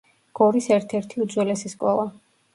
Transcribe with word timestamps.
გორის 0.39 0.69
ერთ-ერთი 0.77 1.23
უძველესი 1.27 1.73
სკოლა. 1.77 2.09